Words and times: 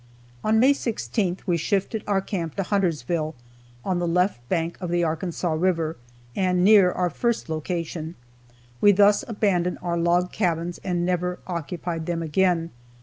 On 0.43 0.59
May 0.59 0.73
16th 0.73 1.41
we 1.45 1.57
shifted 1.57 2.03
our 2.07 2.21
camp 2.21 2.55
to 2.55 2.63
Huntersville, 2.63 3.35
on 3.85 3.99
the 3.99 4.07
left 4.07 4.39
bank 4.49 4.75
of 4.81 4.89
the 4.89 5.03
Arkansas 5.03 5.53
river, 5.53 5.95
and 6.35 6.63
near 6.63 6.91
our 6.91 7.11
first 7.11 7.49
location. 7.49 8.15
We 8.81 8.93
thus 8.93 9.23
abandoned 9.27 9.77
our 9.83 9.99
log 9.99 10.31
cabins, 10.31 10.79
and 10.83 11.05
never 11.05 11.37
occupied 11.45 12.07
them 12.07 12.23
again. 12.23 12.71